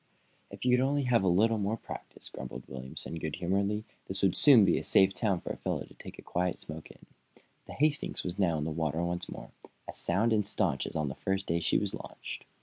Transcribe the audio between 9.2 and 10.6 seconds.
more, as sound and